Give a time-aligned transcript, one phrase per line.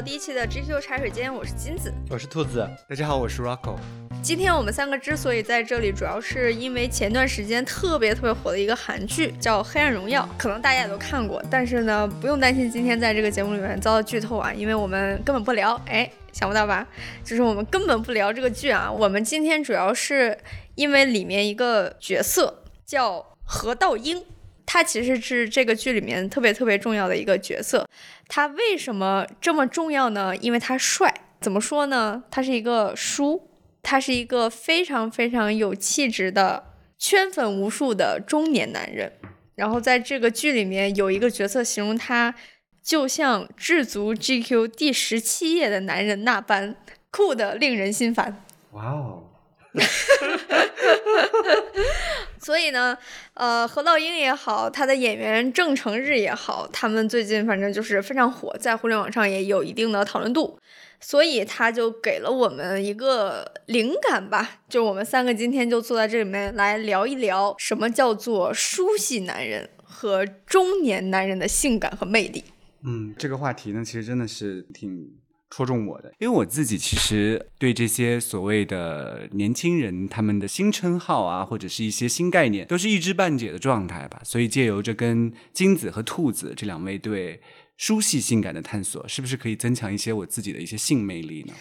[0.00, 2.66] 到第一期的 GQ 茶水间，我是金子，我是兔子。
[2.88, 3.76] 大家好，我是 Rocco。
[4.22, 15.78] 今天我们三个之所以在这里，主要是因为前段时间特别特别火的一个韩剧叫《黑暗荣耀》，可能大家也都看过，但是呢，不用担心今天在这个节目里面遭到剧透啊，因为我们根本不聊。
[15.84, 16.86] 哎，想不到吧？
[17.22, 18.90] 就是我们根本不聊这个剧啊。
[18.90, 20.38] 我们今天主要是
[20.76, 24.24] 因为里面一个角色叫何道英。
[24.72, 27.84] 他其实是这个剧里面特别特别重要的一个角色，
[28.28, 30.36] 他为什么这么重要呢？
[30.36, 31.12] 因为他帅。
[31.40, 32.22] 怎么说呢？
[32.30, 33.50] 他是一个叔，
[33.82, 36.62] 他是一个非常非常有气质的
[36.96, 39.12] 圈粉无数的中年男人。
[39.56, 42.32] 然后在这个剧里面有一个角色形容他，
[42.80, 46.76] 就像智足 GQ 第十七页的男人那般
[47.10, 48.44] 酷的令人心烦。
[48.70, 49.29] 哇哦！
[52.40, 52.96] 所以呢，
[53.34, 60.58] 呃，何道英也好，他的演员郑成日也好，他们最近反正就是非常火，在互联网上也有一定的讨论度，
[61.00, 72.42] 所以他就给了我们一个灵感吧，就我们三个今天就坐在这里面来聊一聊，什么叫做书系男人和中年男人的性感和魅力。
[72.84, 75.19] 嗯，这个话题呢，其实真的是挺。
[75.50, 84.20] 戳中我的，因为我自己其实对这些所谓的年轻人他们的新称号啊，或者是一些新概念，都是一知半解的状态吧。
[84.24, 87.40] 所以借由着跟金子和兔子这两位对
[87.76, 91.54] 书系性感的探索，是不是可以增强一些我自己的一些性魅力呢？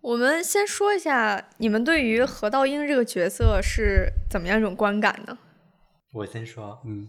[0.00, 5.38] 我们先说一下，你们对于何道英这个角色是怎么样一种观感呢？
[6.12, 7.08] 我先说，嗯。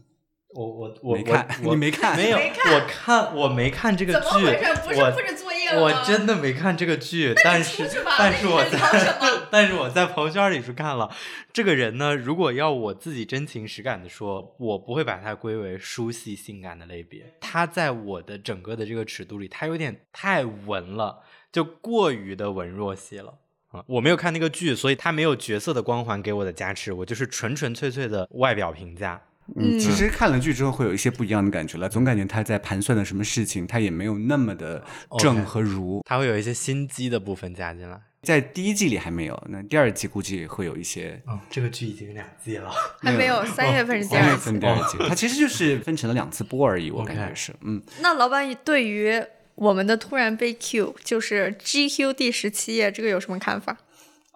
[0.55, 2.15] 我我我没看，你没看？
[2.15, 4.19] 没有，我看我没看这个剧。
[4.19, 4.81] 怎么回事？
[4.87, 7.87] 不是布置作业了我真的没看这个剧，但是
[8.17, 8.79] 但是我在
[9.51, 11.09] 但是我在朋友圈里是看了。
[11.51, 17.33] 这个人呢，如果要我自己真情实感的说，我不会把他归为书系性感的类别。
[17.41, 23.39] 他在我的整个的这个尺度里，他有点太文了，就过于的文弱系了
[23.71, 23.83] 啊！
[23.87, 29.21] 我没有看那个剧，所以他没有角色的光环给我的加持，我就是纯纯粹粹的外表评价。
[29.55, 34.83] 嗯，其实看了剧之后会有一些不一样的感觉了，总感觉他在盘算的什么事情，他也没有那么的
[35.19, 37.99] 正和儒，他会有一些心机的部分加进来。
[38.23, 41.21] 在第一季里还没有，那第二季估计会有一些。
[41.27, 42.69] 嗯，这个剧已经两季了，
[42.99, 44.59] 还没有，三月份是第二季。
[44.59, 47.53] 第二季，它其实就是分成了两次播而已，我感觉是。
[47.61, 49.23] 嗯，那老板对于
[49.55, 53.77] 我们的突然被 Q，就是 GQ 第十七页，这个有什么看法？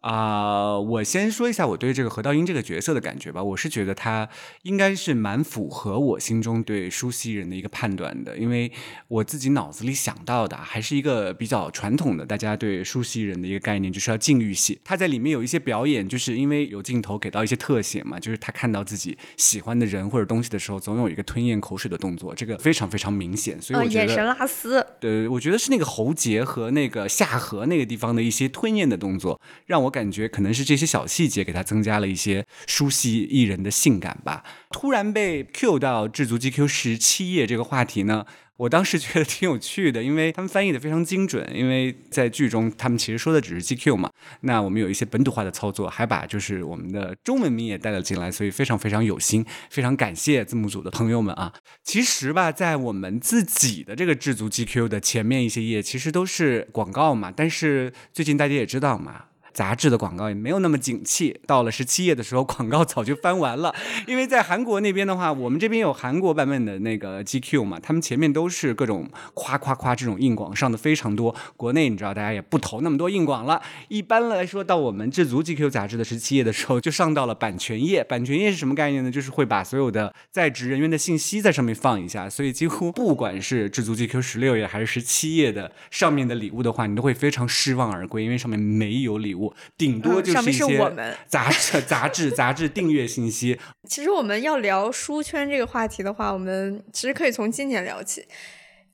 [0.01, 3.43] 啊，我先说一下我对这个何道英这个角色的感觉吧。
[3.43, 4.27] 我是觉得他
[4.63, 8.71] 应该是蛮符合我心中对舒西人的一个判断的，因为
[9.07, 14.79] 我自己脑子里想到的还是一个比较传统的大家对舒西人的一个概念，就是要禁欲系。
[14.83, 23.61] 他在里面有一些表演，就是因为有镜头给到一些特写嘛，就是他看到自己喜欢的人或者东西的时候，总有一个吞咽口水的动作，这个非常非常明显。
[23.61, 24.83] 所以我觉得眼神拉丝。
[24.99, 29.90] 对，我觉得是那个喉结和那个下颌那个地方的一些吞咽的动作，让我。
[29.91, 34.43] 感觉可能是这些小细节给他增加了一些熟悉艺人的性感吧。
[34.71, 38.25] 突然被 Q 到智足 GQ 十七页这个话题呢，
[38.55, 41.45] 我当时觉得挺有趣的，因为他们翻译的非常精准。
[41.53, 44.09] 因为在剧中他们其实说的只是 GQ 嘛，
[44.41, 51.51] 那我们有一些本土化的操作，还把就是我们的中文名也带了进来，所以非常非常有心，非常感谢字幕组的朋友们啊。
[51.83, 59.25] 其实吧，在我们自己的这个智足 GQ 的前面一些页，其实都是广告嘛，但是最近大家也知道嘛。
[59.53, 63.73] 杂志的广告也没有那么景气，到了十七页的时候，广告早就翻完了。
[64.07, 71.35] 因为在韩国那边的话，我们这边有韩国版本的那个 GQ 嘛，他们前面都是各种夸夸夸这种硬广上的非常多。
[71.57, 73.61] 国内你知道，大家也不投那么多硬广了。
[73.89, 78.03] 一般来说，到我们智足 GQ 杂志的十七页的时候，就上到了版权页。
[78.03, 79.11] 版权页是什么概念呢？
[79.11, 82.29] 就是会把所有的在职人员的信息在上面放一下。
[82.29, 89.40] 所以几乎不管是智足 GQ 十六页还是十七页的上面的礼物的话，你都会非常失望而归，因为上面没有礼物。
[89.77, 90.93] 顶多就是一些
[91.27, 93.59] 杂志、杂志、杂志订阅信息。
[93.87, 98.27] 其实我们要聊书圈这个话题的话，我们其实可以从今年聊起。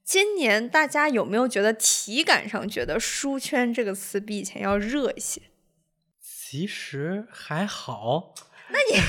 [0.04, 5.42] 今年大家有没有觉得体感上觉得“书圈”这个词比以前要热一些？
[6.22, 8.34] 其实还好。
[8.70, 9.02] 那你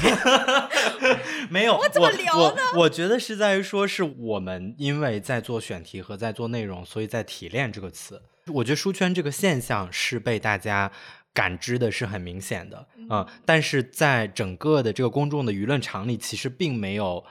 [1.50, 1.76] 没有？
[1.76, 2.62] 我怎么聊呢？
[2.76, 8.22] 我觉得是在于说，是我们因为在做选题和在做内容，所以在提炼这个词。
[8.54, 10.90] 我觉得书圈这个现象是被大家
[11.34, 17.24] 感知的是很明显的，嗯，但是在整个的这个公众的舆论场里，其实并没有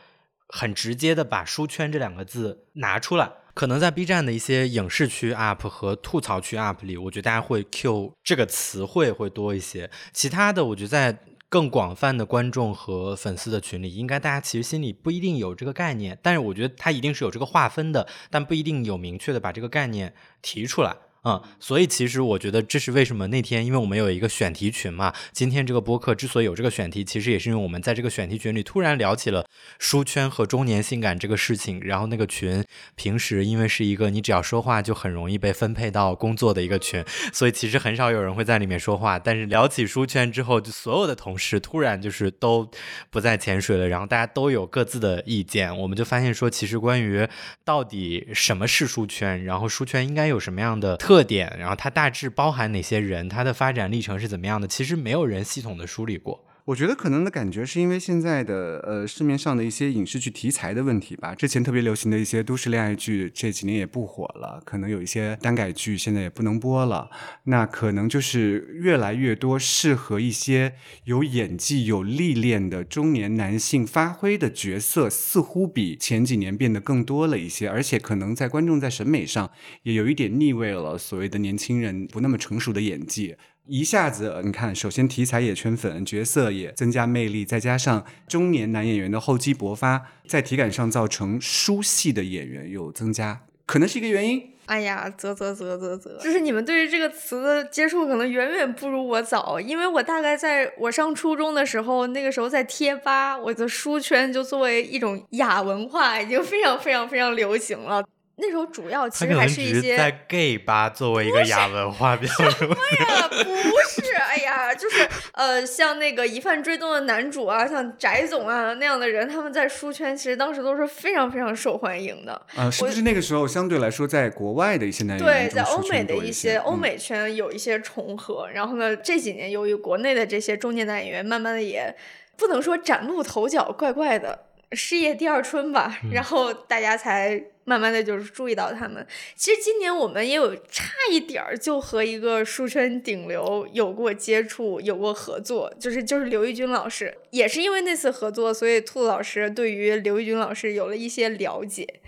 [0.47, 3.29] 很直接的把书圈这两个字拿出来。
[3.53, 9.89] 可能在 B 站的一些影视区 UP 和吐槽区 UP 里，我觉得大家会 Q 这个词汇会多一些。
[10.13, 11.17] 其他的，我觉得在
[11.49, 20.13] 更广泛的观众和粉丝的群里，应该大家其实心里不一定有这个概念，但是我觉得它一定是有这个划分的，但不一定有明确的把这个概念
[20.43, 20.95] 提出来。
[21.23, 25.13] 嗯，所以其实我觉得这是为什么那天，因为我们有一个选题群嘛。
[25.33, 29.45] 今天这个播客之所以有这个选题，其实也是因为我们在这个选题群里突然聊起了
[29.77, 31.81] 书圈和中年性感这个事情。
[31.83, 32.63] 然后那个群
[32.95, 37.03] 平时因为是一个你只要说话就很容易被分配到工作的一个群，
[37.33, 39.19] 所以其实很少有人会在里面说话。
[39.19, 42.69] 但是聊起书圈之后，就所有的同事突然就是都
[43.09, 45.77] 不再潜水了，然后大家都有各自的意见。
[45.77, 47.27] 我们就发现说，其实关于
[47.65, 51.16] 到底什么是书圈，然后书圈应该有什么样的特。
[51.17, 54.67] 特点，然后它大致包含哪些人，它的发展历程是怎么样的？
[54.67, 56.43] 其实没有人系统的梳理过。
[56.67, 61.33] 我觉得可能的感觉是因为现在的呃市面上的一些影视剧题材的问题吧。
[61.33, 67.09] 之前特别流行的一些都市恋爱剧这几年也不火了，可能有一些耽改剧现在也不能播了。
[67.45, 70.73] 那可能就是越来越多适合一些
[71.05, 77.69] 有演技、有历练的中年男性发挥的角色，似乎比前几年变得更多了一些。
[77.69, 79.49] 而且可能在观众在审美上
[79.83, 83.37] 也有一点腻味了，所谓的年轻人不那么成熟的演技。
[83.67, 94.53] 一下子，你看，首先题材也圈粉，角色也增加魅力，再加上中年男演员的厚积薄发，在体感上造成书系的演员有增加，可能是一个原因。
[94.67, 108.03] 哎呀，啧啧啧啧啧，就是你们对于这个词的接触可能远远不如我早，因为我大概在我上初中的时候，那个时候在贴吧，我的书圈就作为一种亚文化，已经非常非常非常流行了。
[108.39, 113.27] 那时候主要其实还是一些在 gay 吧作为一个亚文化比较什么呀？
[113.27, 122.39] 不是，哎呀，就是呃，像那个疑犯追踪的男主啊，像翟总啊那样的人，他们在书圈其实当时都是非常非常受欢迎的。
[122.55, 128.47] 啊，是不是那个时候相对来说，在国外的一些男对，在欧美的一些欧美圈有一些重合。
[128.53, 131.95] 然后呢，这几年由于国内的这些中年男演员慢慢的也
[132.37, 134.46] 不能说崭露头角，怪怪的。
[134.73, 139.05] 事业第二春吧，然后大家才慢慢的就是注意到他们。
[139.33, 152.01] 其实今年我们也有差一点儿就和一个书生顶流有过接触，有过合作，就是就是刘奕君老师，也是因为那次合作，所以兔子老师对于刘奕君老师有了一些了解。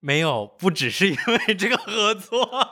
[0.00, 1.16] 没有，不只是因
[1.46, 2.68] 为这个合作，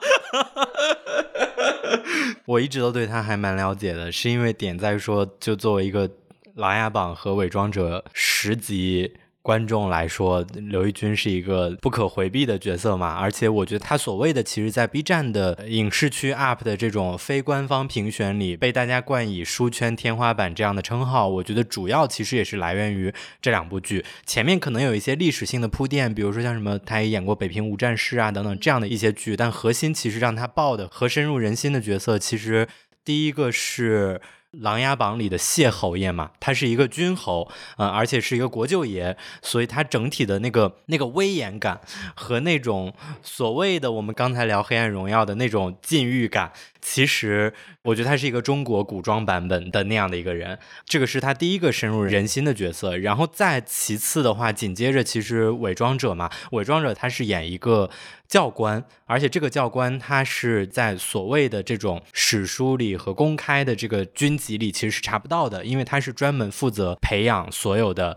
[2.46, 6.08] 我一直都对他还蛮了解的，是因为点在说，就作为一个。
[6.56, 9.12] 《琅琊榜》和《伪装者》十集
[9.42, 13.14] 观众来说，刘奕君是一个不可回避的角色嘛？
[13.14, 23.12] 而且我觉得他所谓的，其实在 B 站的影视区 UP 的这种非官方评选里，被大家冠以“书圈天花板”这样的称号，我觉得主要其实也是来源于
[23.42, 24.02] 这两部剧。
[24.24, 32.66] 前面可能有一些历史性的铺垫，比如说像什么他也演过《北平无战事》啊等等这样的一些剧，但核心其实让他爆的和深入人心的角色，其实
[33.04, 34.18] 第一个是。
[34.52, 41.80] 《琅琊榜》里的谢侯爷嘛，他是一个君侯，呃，而且是一个国舅爷，所以他整体的那个那个威严感
[42.14, 46.52] 和那种所谓的我们刚才聊《黑暗荣耀》的那种禁欲感。
[46.88, 47.52] 其实，
[47.82, 52.96] 我觉得他是一个中国古装版本的那样的一个人，这个是他第一个深入人心的角色。
[52.96, 57.90] 然后再其次的话，紧接着其实伪装者嘛，伪装者他是演一个
[58.28, 68.16] 教官，而且这个教官他是在所谓的这种史书里和公开的这个军籍里其实是查不到的，因为他是专门负责培养所有的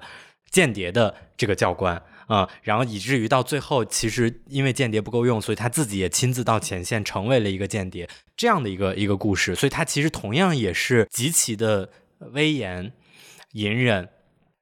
[0.52, 2.00] 间谍的这个教官。
[2.30, 8.08] 啊，然后以至于到最后，其实因为间谍不够用，所以他自己也亲自到前线，成为了一个间谍，
[8.38, 9.56] 这样的一个一个故事。
[9.56, 11.90] 所以他其实同样也是极其的
[12.32, 12.94] 威严、
[13.54, 14.08] 隐忍。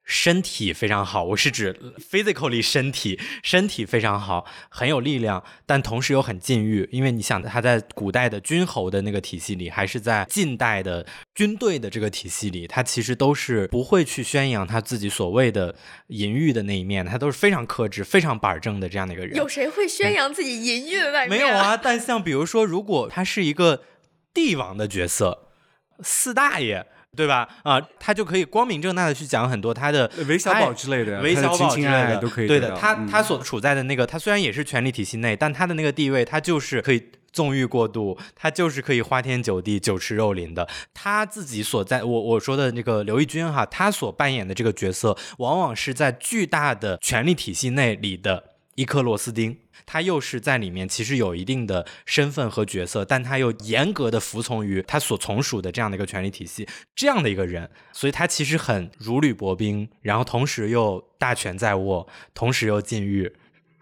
[0.08, 1.78] 身体非常好，我是指
[2.10, 6.88] physically 身体，身体非常好，很有力量，但同时又很禁欲。
[6.90, 15.74] 因为你想，他在古代的君侯的那个体系里，还是在近代的军队的这个体系里，他其实都是不会去宣扬他自己所谓的
[16.06, 19.36] 淫欲的那一面，他都是非常克制、非常板正的这样的一个人。
[19.36, 21.38] 有谁会宣扬自己淫欲的那一面？
[21.38, 23.82] 没有啊，但像比如说，如果他是一个
[24.32, 25.50] 帝王的角色，
[26.02, 26.86] 四大爷。
[27.16, 27.48] 对吧？
[27.64, 32.46] 啊，他就可以光明正大的去讲很多他的韦小宝之类的，韦小宝之类的都可以。
[32.46, 40.68] 对的，他他所处在的那个，他虽然也是权力体系内，但他的那个地位，他就是可以纵欲过度，他就是可以花天酒地、酒池肉林的。
[40.94, 48.44] 他自己所在，我我说的那个刘奕君哈，他所扮演的这个角色，往往是在巨大的权力体系内里的
[48.78, 49.58] 一颗螺丝钉。
[49.84, 63.32] 他又是在里面，其实有一定的身份和角色，但他又严格的服从于他所从属的这样的一个权力体系，这样的一个人，所以他其实很如履薄冰，然后同时又大权在握，同时又禁欲，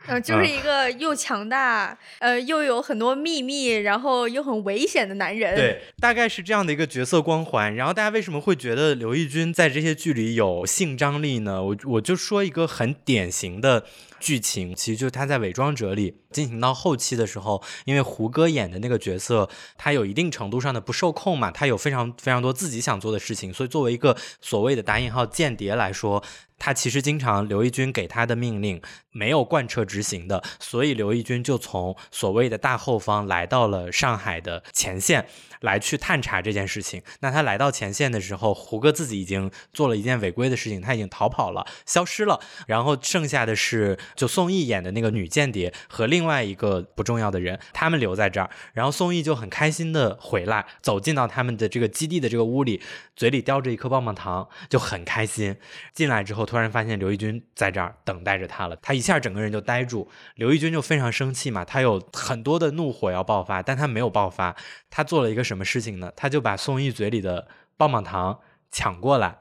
[0.07, 5.57] 嗯，就是一个又强大，呃，又有很多秘密，然后又很危险的男人。
[5.57, 7.75] 对，大概是这样的一个角色光环。
[7.75, 11.65] 然后大家为什么会觉得刘奕君在这些剧里有性张力呢？
[11.65, 13.85] 我我就说一个很典型的。
[14.27, 26.21] 剧情，其实就是他在《伪装者》里进行到后期的时候，因为胡歌演的那个角色，他有一定程度上的不受控嘛，他有非常非常多自己想做的事情，所以作为一个所谓的打引号间谍来说。
[26.59, 28.81] 他其实经常刘奕君给他的命令
[29.11, 35.29] 没有贯彻执行的，所以刘奕君就从所谓的大后方来到了上海的前线，
[35.61, 37.03] 来去探查这件事情。
[37.21, 42.41] 那他来到前线的时候，胡歌自己已经做了一件违规的事情，他已经逃跑了，消失了。
[42.67, 48.49] 然后剩下的是就宋轶演的那个女间谍和另外一个不重要的人，他们留在这儿。
[48.73, 52.81] 然后宋轶就很开心的回来，走进到他们的这个基地的这个屋里，
[53.15, 55.55] 嘴里叼着一颗棒棒糖，就很开心。
[55.93, 56.47] 进来之后。
[56.47, 60.09] 突然发现刘奕君在这儿等待着他了，他一下整个人就呆住。
[60.37, 64.55] 刘奕君就非常生气嘛，他有很多的怒火要爆发，但他没有爆发。
[64.89, 66.13] 他做了一个什么事情呢？
[66.17, 69.39] 他就把宋轶嘴里的棒棒糖抢过来，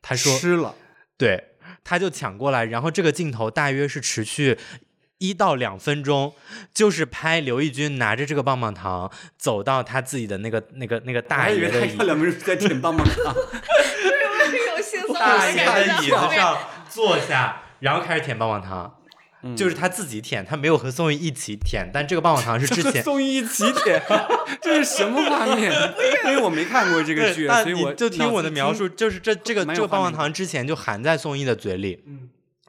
[0.00, 0.74] 他说吃了。
[1.16, 4.58] 对，他就抢过来，然后这个镜头大约是持续
[5.18, 6.34] 一到两分钟，
[6.74, 13.34] 就是拍刘奕君拿着这个棒棒糖走到他自己的那个那个那个大爷的他两个人在舔棒棒糖。
[15.18, 16.58] 大爷的椅子上
[16.88, 19.01] 坐下，然后开始舔棒棒糖，
[19.56, 23.02] 就是他自己舔，他没有和宋轶一起舔，但这个棒棒糖是之前。
[23.04, 24.00] 宋轶一起舔，
[24.62, 25.72] 这是什么画面？
[26.26, 32.04] 因为我没看过这个剧，所以我就听我的描述，就是这这个这个棒棒糖之前就含在宋轶的嘴里，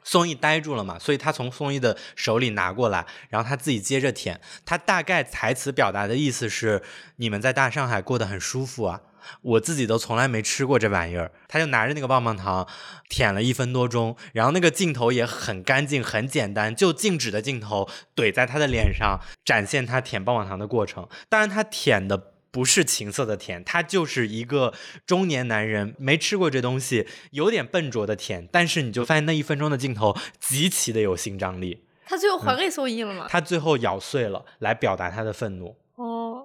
[0.02, 6.82] 宋轶呆住了嘛，所以他从宋轶的手里拿过来，然后他自己接着舔，他大概台词表达的意思是：
[7.16, 9.00] 你们在大上海过得很舒服啊。
[9.42, 12.66] 我自己都从来没吃过这玩意儿，他就拿着那个棒棒糖
[13.08, 21.08] 舔了一分多钟，然后那个镜头也很干净、很简单，就静止的镜头怼在他的脸上，展现他舔棒棒糖的过程。
[21.28, 24.72] 当然，他舔的不是情色的舔，他就是一个
[25.06, 28.48] 中年男人没吃过这东西，有点笨拙的舔。
[28.52, 31.84] 但是你就发现那一分钟的镜头极其的有新张力。
[32.06, 33.26] 他最后还给宋轶了吗？
[33.28, 35.76] 他最后咬碎了，来表达他的愤怒。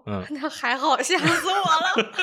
[0.05, 1.93] 哦，那还好，吓死我了。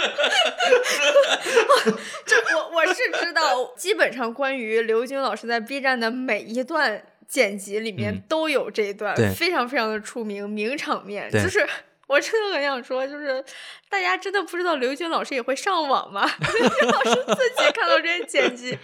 [2.26, 11.66] 这我我是知道，基本上关于刘军老师在 B 站的每一段剪辑里面都有这一段，非常非常的出名，名场面，就是。
[12.08, 13.44] 我真的很想说，就是
[13.90, 16.22] 大家真的不知道刘军老师也会上网吗？
[16.38, 18.78] 刘军老师自己看到这些剪辑，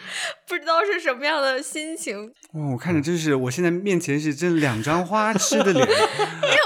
[0.48, 2.34] 不知道是什么样的心情。
[2.52, 5.86] 哦，我看着真是，我现在面前是真两张花痴的脸。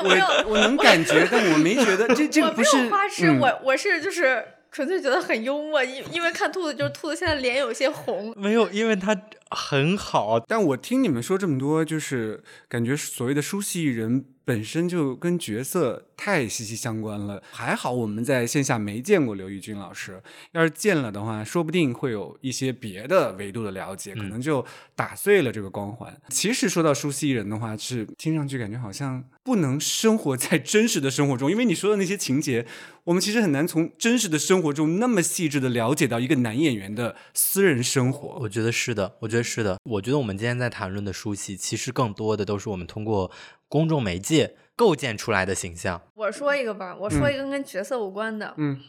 [0.05, 8.33] 没有没有，我能感觉，但我没觉得 这这不是花痴，我我是就是纯粹觉得很幽默，因因为看兔子，就是兔子现在脸有些红。
[8.37, 9.17] 没有，因为他
[9.51, 10.41] 很好。
[10.41, 14.25] 但我听你们说这么多，就是感觉所谓的书系人。
[14.47, 20.23] 本身就跟角色太息息相关了，还好我们在线下没见过刘奕君老师，
[20.53, 26.17] 要是见了的话，说不定会有一些别的维度的了解，可能就打碎了这个光环。
[26.29, 32.65] 其实说到书系人的话，是听上去感觉好像不能生活在真实的生活中，因为你说的那些情节，
[33.03, 38.39] 我们其实很难从真实的生活中那么细致的了解到一个男演员的私人生活。
[38.43, 43.31] 我觉得是的，我觉得是的，我觉得我们今天在谈论的书系，其实更多的都是我们通过。
[43.69, 46.01] 公众媒介构建出来的形象。
[46.15, 48.55] 我说一个吧，我说一个跟角色无关的。
[48.59, 48.81] 嗯，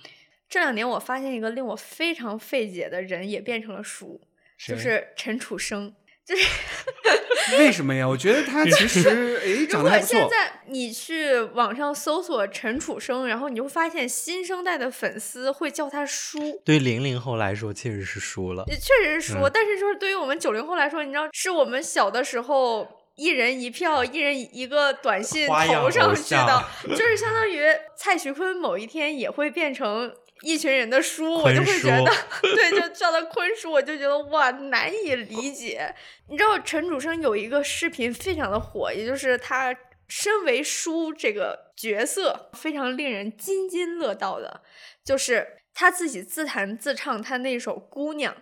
[0.48, 4.22] 这两年我发现一个令我非常费解的人也变成了书，
[4.68, 5.92] 就是陈楚生。
[6.28, 8.08] 就是为什么呀？
[8.08, 10.20] 我觉得他其实 诶长得还不错。
[10.20, 16.62] 现在你去网上搜索陈楚生，然后你会发现新生代的粉丝会叫他叔。
[16.66, 18.66] 对零零后来说，确实是叔了。
[18.68, 22.88] 也确实是叔，但是就是对于我们九零后来说，你知道，是我们小的时候。
[23.20, 27.64] 一人一票，一人一个短信投上去的，就是相当于
[27.98, 35.94] 蔡徐坤某一天也会变成一群人的书，我就会觉得，对，就叫他坤叔，我就觉得哇，难以理解。
[36.30, 39.76] 你知道陈楚生有一个视频非常的火，也就是他
[40.08, 44.62] 身为叔这个角色非常令人津津乐道的，
[45.04, 48.34] 就是他自己自弹自唱他那首《姑娘》，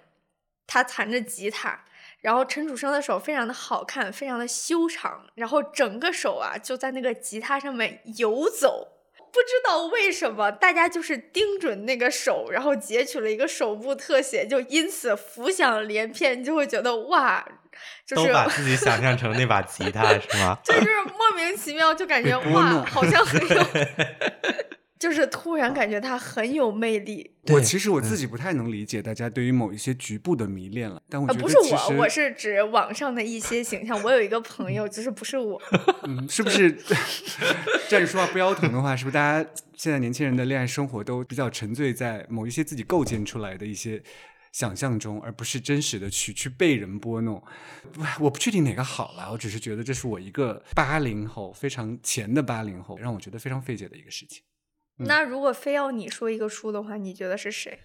[0.67, 1.85] 他弹着吉他。
[2.21, 8.87] 然后陈楚生的手非常的好看，非常的修长，然后整个手啊就在那个吉他上面游走，
[9.35, 17.45] 不知道为什么大家就是盯准那个手，然后截取了一个手部特写，就因此浮想联翩，就会觉得哇，
[18.07, 20.57] 就是把自己想象成那把吉他是吗？
[20.63, 20.87] 就是
[21.17, 23.61] 莫名其妙就感觉哇，好像很有。
[25.05, 27.29] 就是突然感觉他很有魅力。
[27.49, 34.01] 我其实我自己不太能理解大家对于某一些局部的迷恋了，但我觉得不是我，我是指网上的一些形象。
[34.01, 35.61] 我有一个朋友，就是不是我。
[36.07, 36.71] 嗯，是不是？
[37.87, 44.01] 站着说话不腰疼的话，是不是大家现在年轻人的恋爱生活都比较沉醉在某一些自己构建出来的一些
[44.51, 47.39] 想象中，而不是真实的去去被人拨弄。
[47.93, 54.41] 不，我不确定哪个好了，我只是觉得这是我一个八零后非常前的八零后，让我觉得非常费解的一个事情。
[54.97, 57.79] 那如果非要你说一个书的话，你觉得是谁？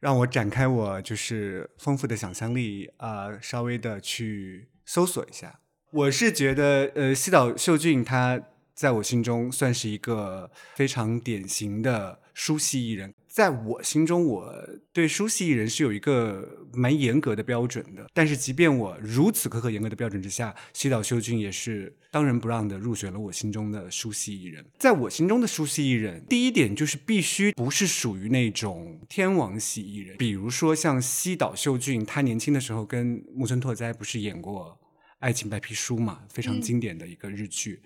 [0.00, 5.60] 让我展开我就是丰富的想象力啊、呃稍微的去搜索一下。
[5.90, 8.40] 我是觉得，呃，西岛秀俊他
[8.74, 13.14] 在我心中算是一个非常典型的书系艺人。
[13.36, 14.50] 在我心中，我
[14.94, 18.06] 对书系艺人是有一个蛮严格的标准的。
[18.14, 24.64] 但是，即便我如此苛刻严格的标准之下，西岛秀俊也是当仁不让的入选了我心中的书系艺人。
[24.78, 34.78] 在我心中的书系艺人，第一点就是必须不是属于那种天王系艺人，比如说像西岛秀俊，他年轻的时候跟木村拓哉不是演过。
[35.18, 37.80] 爱情白皮书嘛，非常嗯经典的一个日剧。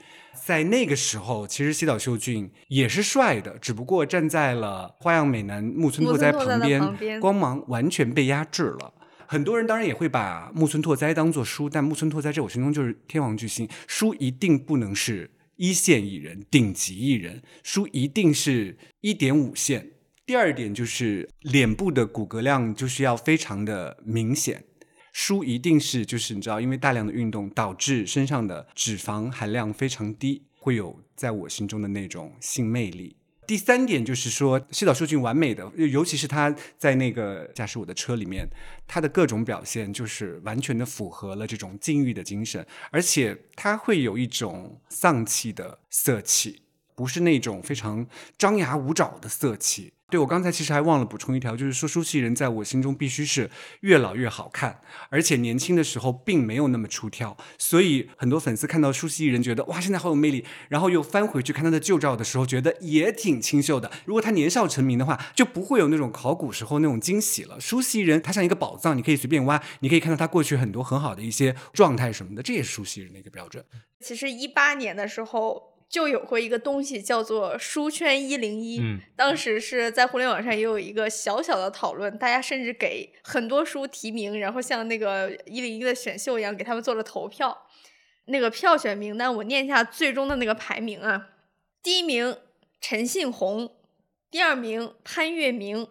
[0.45, 8.95] 在那个时候，其实西岛秀俊也是帅的，只不过站在了花样美男木村拓哉旁边光芒完全被压制了。
[9.27, 19.93] 很多人当然也会把木村拓哉当做书，但木村拓哉在我心中就是天王巨星，书一定不能是一线艺人、顶级艺人，书一定是一点五线。
[20.27, 24.65] 第二点就是脸部的骨骼量就是要非常的明显，
[25.13, 33.17] 书一定是就是你知道，因为大量的运动导致身上的脂肪含量非常低，会有在我心中的那种性魅力。
[33.47, 38.49] 第三点就是说，西岛秀俊完美的，尤其是他在那个驾驶我的车里面，
[38.87, 46.63] 他的各种表现就是完全的符合了这种禁欲的精神，而且他会有一种丧气的色气，
[46.95, 48.07] 不是那种非常
[48.39, 49.93] 张牙舞爪的色气。
[50.11, 53.49] 对我刚才其实还忘了补充一条，就是说书系人在我心中必须是
[53.81, 63.91] 越老越好看，而且年轻的时候并没有那么出挑，所以很多粉丝看到书系人觉得哇现在好有魅力，然后又翻回去看他的旧照的时候，觉得也挺清秀的。
[64.05, 67.61] 如果他年少成名的话，就不会有那种考古时候那种惊喜了。
[67.61, 73.65] 书系人他像一个宝藏，你可以随便挖，你可以看到他过去很多很好的一些状态什么的，这也是书系人的一个标准。
[74.01, 87.67] 其实一八年的时候就有过一个东西叫做书圈一零一，嗯当时是在互联网上也有一个小小的讨论，大家甚至给很多书提名，然后像那个一零一的选秀一样给他们做了投票。
[88.27, 91.31] 那个票选名单我念一下最终的那个排名啊，
[91.83, 92.37] 第一名
[92.81, 93.73] 陈信宏，
[94.31, 95.89] 第二名潘粤明，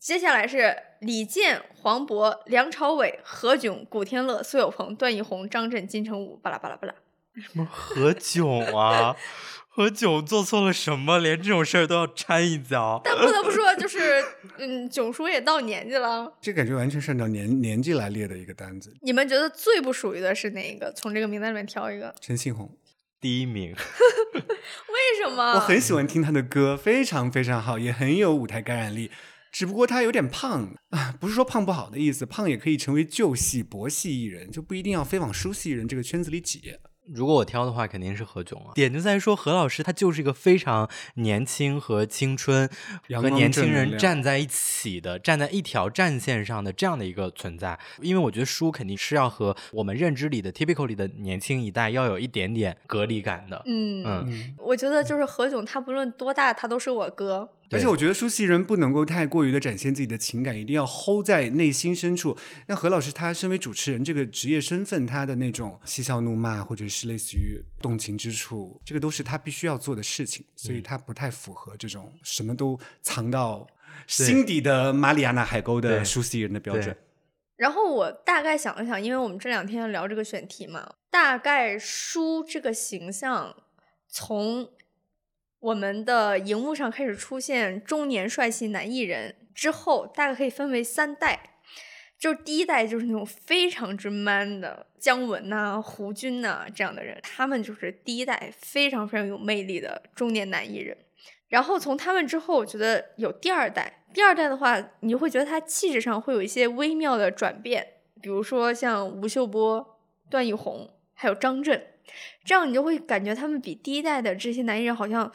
[0.00, 6.94] 接下来是李健、黄渤、梁朝伟、何炅、古天乐、苏有朋、段奕宏、张震、金城武，巴拉巴拉巴拉。
[7.40, 9.16] 什么何炅啊？
[9.70, 11.18] 何炅做错了什么？
[11.20, 13.00] 连这种事儿都要掺一脚？
[13.04, 14.24] 但不得不说，就是
[14.58, 16.36] 嗯，囧叔也到年纪了。
[16.40, 18.92] 这感觉完全是按照年年纪来列的一个单子。
[19.02, 20.92] 你们觉得最不属于的是哪一个？
[20.92, 22.12] 从这个名单里面挑一个。
[22.20, 22.76] 陈信宏，
[23.20, 23.70] 第一名，
[24.34, 25.52] 为什么？
[25.52, 29.12] 我很喜欢听他的歌，非常非常好，也很有舞台感染力。
[29.52, 36.74] 只不过他有点胖啊， 不是说胖不好的意思，胖也可以成为旧戏薄戏艺人，就不一定要非往书戏艺人这个圈子里挤。
[37.12, 38.72] 如果我挑的话，肯定是何炅啊。
[38.74, 42.68] 点就在于说，何老师他就是一个非常年轻和青春
[43.20, 47.78] 和年轻人站在一起的，站在一条战线上的这样的一个存在。
[48.00, 53.62] 因为我觉得书肯定是要和我们认知里的 typical 里的年轻一代要有一点点隔离感的。
[53.66, 57.48] 嗯，嗯，我觉得就是何炅，他不论多大，他都是我哥。
[57.70, 62.36] 而且我觉得书系人不能够太过于的展现自己的情感，一定要 hold 在内心深处。
[62.66, 73.66] 那何老师他身为主持人这个职业身份，他的那种嬉笑怒骂，或者是类似于动情之处，这个都是他必须要做的事情，所以他不太符合这种什么都藏到
[74.06, 76.96] 心底的马里亚纳海沟的对书系人的标准。
[77.56, 83.52] 然后我大概想了想，因为我们这两天聊这个选题嘛，大概书这个形象
[84.06, 84.70] 从
[85.60, 91.54] 我们的荧幕上开始出现中年帅气男艺人之后，大概可以分为三代。
[92.18, 100.96] 就是第一代就是那种非常之 man 的姜文呐、胡军呐、这样的人，他们就是第一代非常非常有魅力的中年男艺人。
[101.46, 104.04] 然后从他们之后，我觉得有第二代。
[104.12, 107.86] 第二代的话，你会觉得他气质上会有一些微妙的转变，
[108.20, 111.86] 比如说像吴秀波、段奕宏，还有张震，
[112.44, 115.32] 这样你就会感觉他们比第一代的这些男艺人好像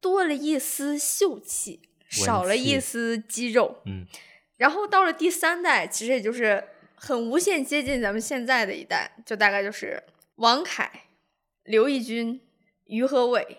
[0.00, 3.82] 多了一丝秀气，少了一丝肌肉。
[3.86, 4.06] 嗯，
[4.56, 10.02] 然后到了第三代，其实也就是很无限接近咱们现在的一代，就大概就是
[10.36, 11.04] 王凯、
[11.64, 12.40] 刘奕君、
[12.86, 13.58] 于和伟，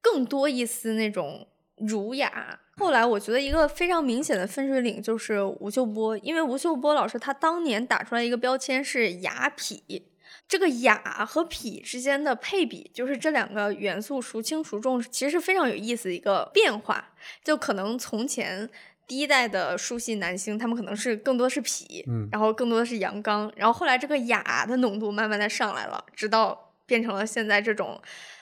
[0.00, 1.46] 更多一丝那种
[1.76, 2.60] 儒雅。
[2.76, 10.02] 后来我觉得一个非常明显的分水岭就是吴秀波，因为吴秀波老师他当年打出来一个标签是雅痞，
[10.48, 17.12] 这个雅和痞之间的配比，就是这两个元素孰轻孰重，其实是非常有意思的一个变化。
[17.44, 18.68] 就可能从前
[19.06, 28.00] 第一代的书系男星，他们可能是更多是痞，嗯然后更多的是阳刚，然后后来这个雅的浓度慢慢的上来了，直到变成了现在这种。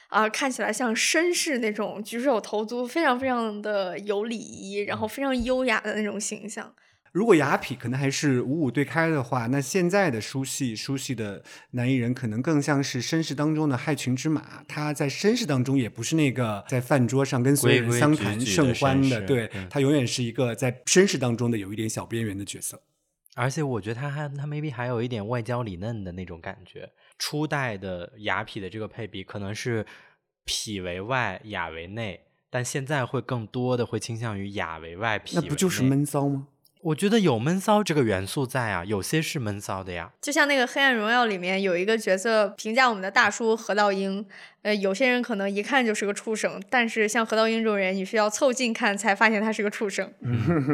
[0.08, 6.72] 啊、看起来像绅士那种举手投足非常非常的有礼仪，然后非常优雅的那种形象。
[7.16, 14.62] 如果雅痞可能还是五五对开的话，那现在的书系书系的男艺人可能更像是绅士当中的害群之马。
[14.68, 22.82] 他在绅士当中也不是那个在饭桌上跟所有人相谈甚欢的，对嗯他永远是一个在绅士当中的有一点小边缘的角色。
[23.34, 26.86] 而且我觉得他还他 maybe 还有一点外焦里嫩的那种感觉。
[27.18, 29.86] 初代的雅痞的这个配比可能是
[30.44, 35.82] 痞为外，雅为内，但现在会更多的会倾向于雅为外，痞那不就是？
[35.82, 36.48] 闷骚吗？
[36.86, 40.12] 我觉得有闷骚这个元素在啊，有些是闷骚的呀。
[40.20, 44.24] 就像那个《黑暗荣耀》里面有一个角色评价我们的大叔何道英，
[44.62, 50.12] 呃，有些人可能一看就是个畜生，但是像何道英这种人，你需要凑近看才发现他是个畜生。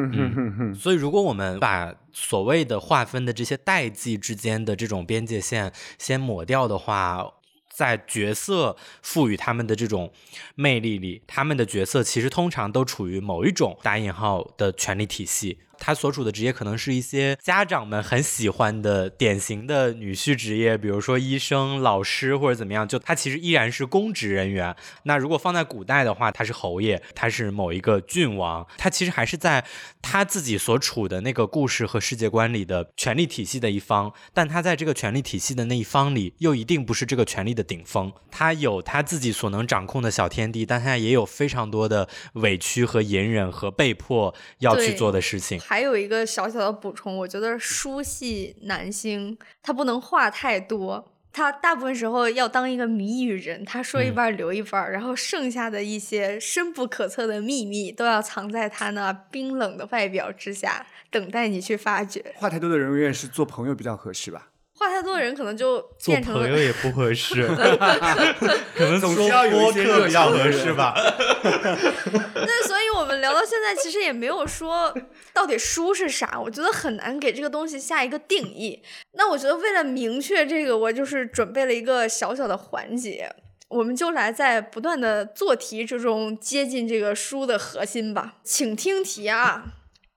[0.76, 7.26] 所以，如果我们把所谓的划分的这些代际之间的这种边界线先抹掉的话，
[7.74, 10.12] 在角色赋予他们的这种
[10.56, 15.60] 魅力里，他们的角色其实通常都处于某一种打引号的权力体系。
[15.78, 24.74] 他所处的职业可能是一些家长们很喜欢的典型的女婿职业，比如说医生、老师或者怎么样，就他其实依然是公职人员。
[25.04, 29.64] 那如果放在古代的话，他是侯爷，他是某一个郡王，他其实还是在
[30.00, 38.12] 他自己所处的那个故事和世界观里的权力体系的一方，但他在这个权力体系的那一方里，又一定不是这个权力的顶峰。
[38.30, 45.60] 他有他自己所能掌控的小天地，但他也有非常多的委屈和隐忍和被迫要去做的事情。
[45.72, 51.14] 还有一个小小的补充，我觉得书系男星他不能话太多。
[51.32, 62.22] 他大部分时候要当一个谜语人，他说一半留一半儿，然后剩下的一些深不可测的秘密都要藏在他那冰冷的外表之下，等待你去发掘。
[62.36, 64.48] 话太多的人永远是做朋友比较合适吧？
[64.74, 67.46] 话太多的人可能就做变成了朋友也不合适，
[68.74, 70.94] 可能总是要有一播些热比较情的人合适吧。
[72.34, 74.92] 那所以我们聊到现在，其实也没有说
[75.32, 78.82] 到底书是啥，我觉得很难给这个东西下一个定义。
[79.12, 83.30] 那我觉得为了明确这个，我就是准备了一个小小的环节，
[83.68, 88.36] 我们就来在不断的做题之中接近这个书的核心吧。
[88.42, 89.64] 请听题啊！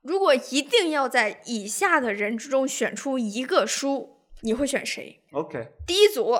[0.01, 4.14] 如果一定要在以下的人之中选出一个书，
[4.45, 6.39] 你会选谁？OK，第一组：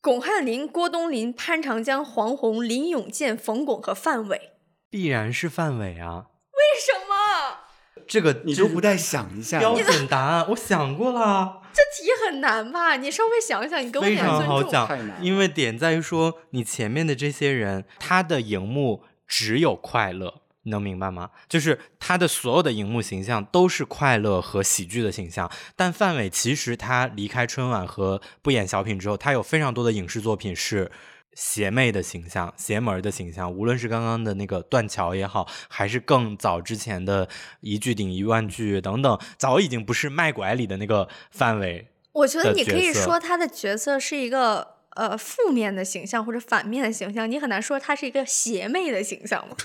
[0.00, 4.50] 巩汉林、郭冬临、潘长江、黄宏、林永健、冯巩和范伟。
[4.90, 7.60] 必然是范伟啊，为什么？
[8.08, 9.60] 这个你就不带想一下？
[9.60, 12.96] 标准答案，我想过了，这题很难吧？
[12.96, 14.48] 你稍微想一想，你给我非常点尊重。
[14.48, 20.41] 好讲因为点在于说，你前面的这些人，他的荧幕只有快乐。
[20.62, 21.30] 你能明白吗？
[21.48, 30.90] 就是他的所有的荧幕形象都是快乐和喜剧的形象，但范伟其实他离开春晚和不演小品之后，他有非常多的影视作品是
[31.34, 37.28] 邪魅的形象、邪门儿的形象，无论是刚刚的那个断桥也好，还是更早之前的
[37.60, 41.88] 一句顶一万句等等，早已经不是卖拐里的那个范伟。
[42.12, 49.56] 我觉得你可以说他的角色是一个呃负面的形象或者反面的形象，你很难说他是一个邪魅的形象嘛。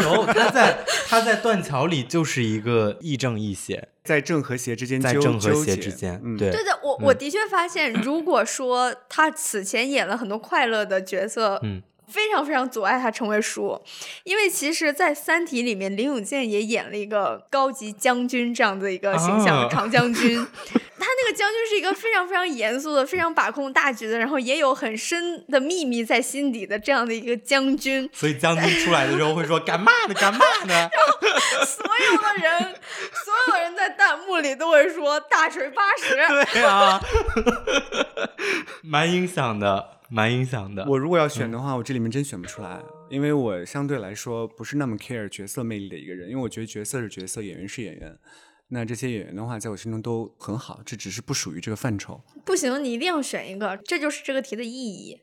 [0.00, 11.82] 然后他在他在断桥里就是一个亦正亦邪，在正和邪之间纠在正和纠结邪之间，嗯，对对的，我我的确发现，如果说他此前演了很多快乐的角色，嗯。
[12.08, 13.80] 非常非常阻碍他成为书，
[14.24, 20.46] 因为其实，在《三体》里面，林永健也演了一个高级将军这样的一个形象，啊长将军。
[20.96, 28.08] 他那个将军是一个非常非常严肃的、非常把控大局的，然后也有很深的秘密在心底的这样的一个将军。
[28.12, 30.14] 所以将军出来的时候会说干嘛呢？
[30.14, 30.72] 干嘛呢？
[30.90, 32.74] 然后所有的人，
[33.22, 36.16] 所有人在弹幕里都会说大锤八十。
[36.52, 36.98] 对啊，
[38.82, 40.86] 蛮影响的，蛮影响的。
[40.88, 48.16] 我如果要选的话，我这里面真选不出来，因为我相对来说不是那么 care 角色魅力的一个人，因为我觉得角色是角色，演员是演员。
[48.68, 52.22] 那这些演员的话，在我心中都很好，这只是不属于这个范畴。
[52.44, 55.20] 不行，你一定要选一个，这就是这个题的意义。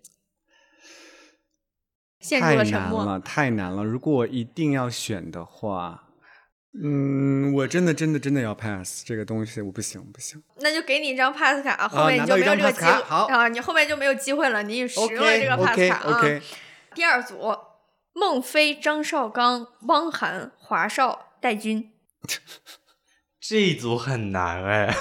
[2.19, 3.06] 陷入太了沉默。
[3.06, 3.84] 难了，太难了。
[3.84, 6.11] 如果我一定要选的话，
[6.73, 10.41] 嗯，我真的真的真的要 pass 这个东西，我不行不行。
[10.62, 16.21] 那就给你一张 pass 卡，后面你就没有这个机会啊，你后面就没有机会了，你使用了这个 pass 卡啊。
[16.95, 17.53] 第二组：
[18.13, 21.91] 孟非、张绍刚、汪涵、华少、戴军。
[23.41, 24.95] 这一组很难哎，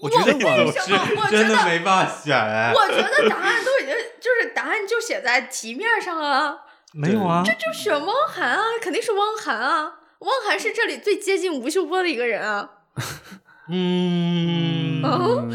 [0.00, 2.72] 我觉得为这组什么我是真觉得的没办法选哎。
[2.72, 6.56] 我觉得答案都已经就是答案就写在题面上啊，
[6.94, 9.99] 没有啊，这就选汪涵啊，肯定是汪涵啊。
[10.20, 12.70] 汪涵是这里最接近吴秀波的一个人啊。
[13.68, 15.52] 嗯，嗯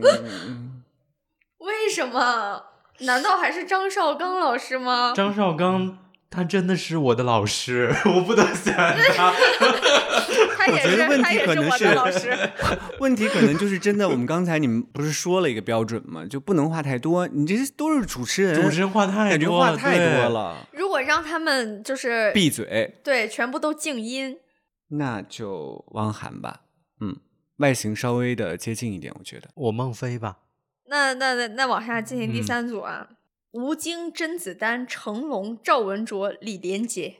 [1.58, 2.64] 为什么？
[3.00, 5.12] 难道还是张绍刚老师吗？
[5.14, 5.98] 张绍刚
[6.30, 9.32] 他真的是我的老师，我不能选他。
[10.58, 12.50] 他也是我觉得问，他也是我题可能是的老师。
[12.98, 16.26] 问题可能就是真的，我们刚才你们不是说了一个标准吗？
[16.28, 24.40] 就不能话太多，你这些都是主持人，主持人话太感觉多了话太多了，如果让他们就是闭嘴，对全部都静音，
[24.88, 26.62] 那就汪涵吧。
[27.02, 27.14] 嗯，
[27.58, 29.50] 外形稍微的接近一点，我觉得。
[29.54, 30.38] 我孟非吧，
[30.86, 33.10] 那那那那往下进行第嗯三组啊，
[33.50, 37.18] 吴京、甄子丹、成龙、赵文卓、李连杰，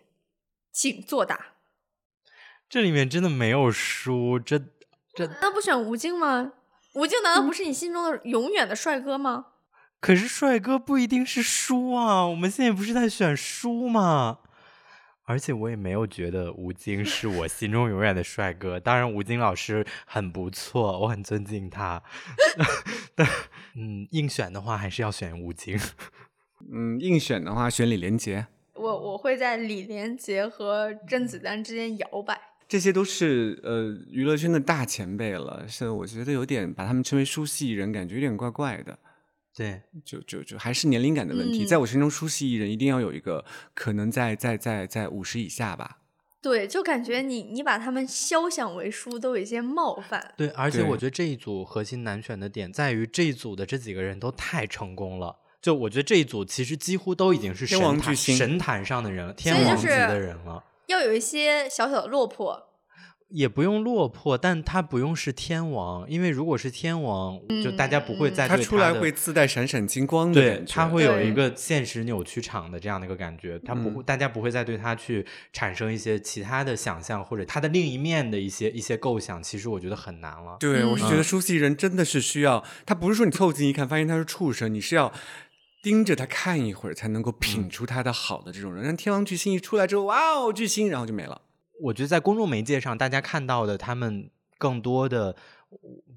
[0.73, 1.49] 请作答。
[2.71, 4.59] 这里面真的没有输，这
[5.15, 6.55] 这那不选吴京吗？
[6.95, 9.45] 吴京难道不是你心中的永远的帅哥吗？
[10.01, 14.39] 可是帅哥不一定是输啊，我们现在不是在选输吗？
[15.25, 18.81] 而且我也没有觉得吴京是我心中永远的帅哥。
[18.81, 22.03] 当然，吴京老师很不错，我很尊敬他。
[23.15, 23.29] 但
[23.75, 25.79] 嗯，硬选的话还是要选吴京。
[26.73, 32.41] 嗯，硬选的话选李连杰，我我会在李连杰和甄子丹之间摇摆。
[32.67, 38.99] 这些都是呃娱乐圈的大前辈了，是我觉得有点把他们称为书系艺人，感觉有点怪怪的。
[39.59, 43.45] 对，就就就还是年龄感的问题，嗯在我心中，书系艺人一定要有一个
[43.75, 45.99] 可能在在在在五十以下吧。
[46.41, 50.33] 对，就感觉你你把他们肖想为书都有一些冒犯。
[50.37, 55.37] 对，而且我觉得这一组核心难选的点在于这一组的这几个人都太成功了。
[55.61, 60.63] 就我觉得这一组其实几乎都已经是天神坛王巨星神坛上的人天王级的人了。
[60.87, 62.68] 要有一些小小的落魄，
[63.29, 80.57] 也不用落魄，但他不用是天王，因为如果是天王，就大家不会再对他出来会自带闪闪金光的对感，觉，他会有一个现实扭曲场的这样的一个感觉，他不会，嗯大家不会再对他去产生一些其他的想象或者他的另一面的一些一些构想，其实我觉得很难了。
[80.59, 85.13] 对，我是觉得嗯书系人真的是需要，他不是说你凑近一看发现他是畜生，你是要
[85.83, 88.85] 盯着他看一会儿才能够嗯品出他的好的这种人。
[88.85, 91.43] 让天王巨星一出来之后，哇哦，巨星，然后就没了。
[91.81, 95.35] 我觉得在公众媒介上，大家看到的他们更多的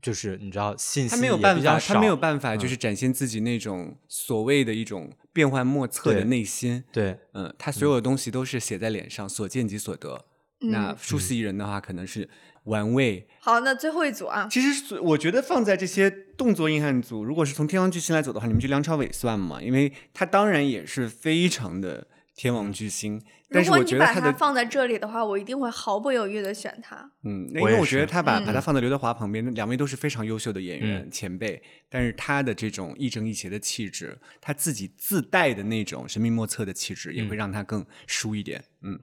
[0.01, 6.83] 就是你知道信息他没有办法，他没有办法，就嗯是展现自己那种所谓的一种变幻莫测的内心。
[6.91, 10.25] 对嗯，他所有的东西都是写在脸上，所见即所得。
[10.61, 12.29] 那嗯书系艺人的话，可能是
[12.65, 13.27] 玩味。
[13.39, 19.61] 好，那最后一组啊，其实我觉得放在这些动作硬汉组，如果是从天王巨星来走的话，你们就梁朝伟算嘛？
[19.61, 22.07] 因为他当然也是非常的
[22.41, 27.11] 天王巨星，但是我如果你把觉得他放在这里的话，我一定会毫不犹豫的选他。
[27.21, 38.63] 嗯，因为我觉得他把、把他嗯放在刘德华旁边，那两位都是非常优秀的演员、嗯前辈，但是他的这种亦正亦邪的气质，他自己自带的那种神秘莫测的气质，也会嗯让他更输一点。
[38.81, 38.99] 嗯，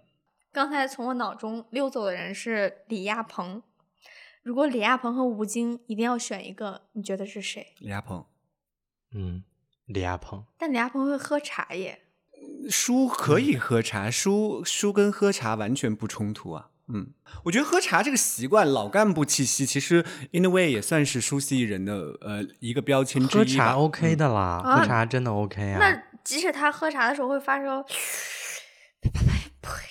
[0.50, 3.62] 刚才从我脑中溜走的人是李亚鹏。
[4.42, 7.74] 如果李亚鹏和吴京一定要选一个，你觉得是谁？
[7.78, 8.26] 李亚鹏
[9.14, 9.44] 嗯，
[9.86, 12.00] 李亚鹏，但李亚鹏会喝茶耶。
[12.68, 16.66] 输可嗯以喝茶，书书跟喝茶完全不冲突啊。
[16.90, 17.08] 嗯，
[17.44, 23.64] 我觉得喝茶这个习惯，老干部气息，其实 in a way 也算是书系艺人的呃一个标签之一吧。
[23.64, 25.78] 喝茶 OK 的啦，啊喝茶真的 OK 啊。
[25.78, 27.64] 那即使他喝茶的时候会发出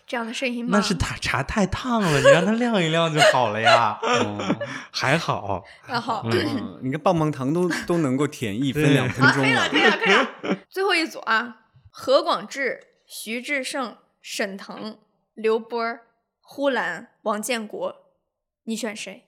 [0.08, 0.72] 这样的声音吗？
[0.72, 4.00] 那是他茶太烫了，你让它晾一晾就好了呀。
[4.02, 4.56] 哦
[4.90, 10.14] 还好，还好，嗯，你看棒棒糖都都能够舔一分，两分钟可以了，可以了，可以
[10.50, 10.58] 了。
[10.70, 11.58] 最后一组啊，
[12.00, 15.00] 何广智、徐志胜、沈腾、
[15.34, 16.00] 刘波、
[16.42, 17.96] 呼兰、王建国，
[18.66, 19.26] 你选谁？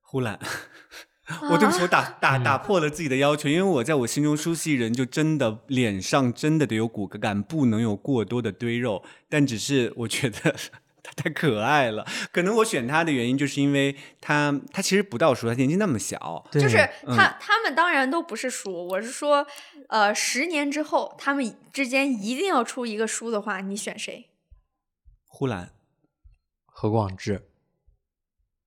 [0.00, 0.40] 呼兰。
[1.50, 9.04] 我对不起，我啊打 打打破了自己的要求，因为我在我心中舒淇人就真的脸上真的得有骨骼感，不能有过多的堆肉。
[9.28, 10.56] 但只是我觉得
[11.02, 19.46] 他太可爱了，可能我选他的原因就是因为他他其实不到书，他年纪那么小，就是嗯他，他们当然都不是书，我是说，
[19.88, 24.28] 呃，十年之后他们之间一定要出一个书的话，你选谁？
[25.26, 25.70] 呼兰。
[26.66, 27.48] 何广智，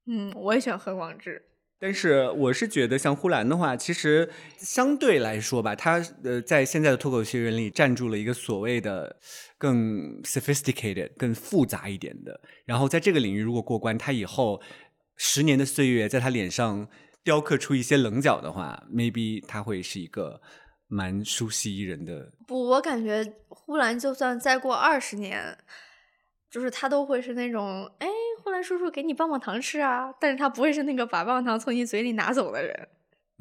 [0.05, 1.50] 嗯，我也选何广智。
[1.81, 9.17] 但是我是觉得，像呼兰的话，其实相对来说吧，他呃在现在的脱口秀人里站住了一个所谓的
[9.57, 12.39] 更 sophisticated、更复杂一点的。
[12.65, 14.61] 然后在这个领域如果过关，他以后
[15.15, 16.87] 十年的岁月在他脸上
[17.23, 20.39] 雕刻出一些棱角的话，maybe 他会是一个
[20.87, 22.31] 蛮熟悉艺人的。
[22.47, 25.57] 不，我感觉呼兰就算再过二十年，
[26.51, 28.07] 就是他都会是那种，哎，
[28.43, 32.87] 呼兰叔叔给你棒棒糖吃啊，但是他不会是那个把棒棒糖从你嘴里拿走的人。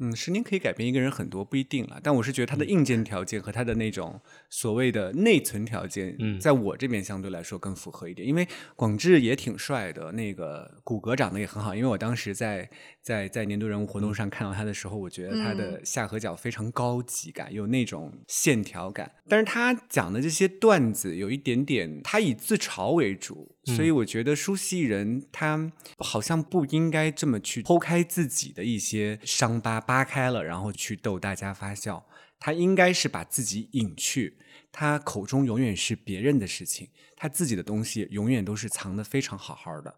[0.03, 1.99] 嗯，十年可以改变一个人很多，不一定了。
[2.01, 8.27] 但我是觉得他的硬件条件和他的那种所谓的内存条件，嗯在我这边相对来说更符合一点。
[8.27, 11.75] 因为广智也挺帅的，那个骨骼长得也很好。
[11.75, 12.67] 因为我当时在
[12.99, 19.11] 在在年度人物活动上看到他的时候，我觉得他的下颌角非常高级感，有那种线条感。
[19.29, 32.05] 但是他讲的这些段子有一点点，他以自嘲为主，所以我觉得舒淇人他好像不应该这么去剖开自己的一些伤疤，扒开了，然后去逗大家发笑。
[32.39, 34.39] 他应该是把自己隐去，
[34.71, 39.95] 他口中永远是别人的事情，他自己的东西永远都是藏得非常好好的。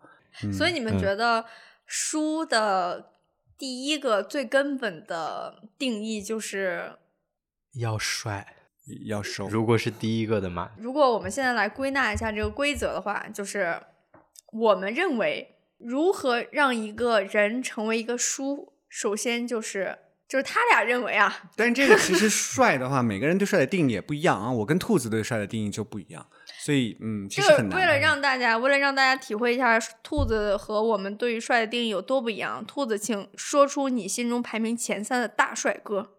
[0.52, 1.46] 所以你们嗯觉得
[1.86, 3.14] 书的
[3.58, 6.98] 第一个最根本的定义就是，
[7.76, 8.58] 要帅。
[9.06, 13.80] 要收，如果是第一个的嘛，如果我们现在来归纳一下这个规则的话，就是
[14.52, 24.52] 我们认为如何让一个人成为一个书，首先就是就是他俩认为啊，但是这个其实 帅的话，每个人对帅的定义也不一样啊。
[24.52, 26.26] 我跟兔子对帅的定义就不一样，
[26.60, 27.80] 所以嗯，其这个实很难。
[27.80, 36.12] 为了让大家为了让大家体会一下兔子和我们对于帅的定义有多不一样，兔子请说出你心中排名前三的大帅哥。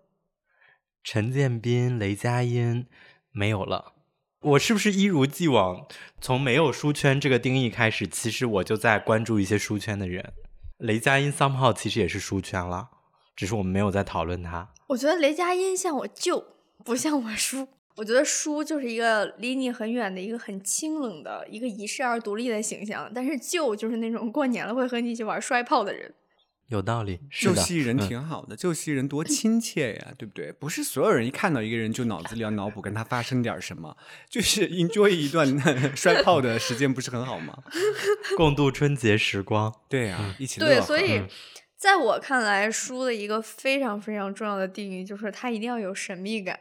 [1.05, 2.87] 陈建斌、雷佳音
[3.31, 3.93] 没有了。
[4.40, 5.87] 我是不是一如既往，
[6.19, 10.33] 从没有书圈这个定义开始，其实我就在关注一些书圈的人。
[10.79, 12.88] 雷佳音 somehow 其实也是书圈了，
[13.37, 14.71] 只是我们没有在讨论他。
[14.87, 16.43] 我觉得雷佳音像我舅，
[16.83, 17.69] 不像我叔。
[17.97, 26.14] 我觉得叔就是一个离你很远的一个很清冷的一个遗世而独立的形象，但是舅就是那种过年了会和你一起玩摔炮的人。
[26.68, 30.50] 有道理，是救的，西人嗯挺好的，救西人多亲切呀，对不对？
[30.53, 33.96] 不是所有人一看到一个人就脑子里要脑补跟他发生点什么，
[34.29, 35.46] 就是 enjoy 一段
[35.96, 37.57] 摔炮的时间，不是很好吗？
[38.37, 39.72] 共度春节时光。
[39.88, 41.29] 对呀、一起对，所以嗯
[41.77, 46.59] 在我看来，书的一个非常非常重要的定义就是它一定要有神秘感。